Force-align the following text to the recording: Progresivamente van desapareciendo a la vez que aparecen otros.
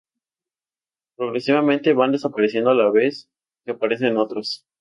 Progresivamente 1.15 1.93
van 1.93 2.11
desapareciendo 2.11 2.71
a 2.71 2.73
la 2.73 2.89
vez 2.89 3.29
que 3.63 3.73
aparecen 3.73 4.17
otros. 4.17 4.65